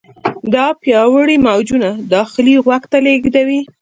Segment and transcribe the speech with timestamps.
[0.53, 3.59] دا پیاوړي موجونه داخلي غوږ ته لیږدوي.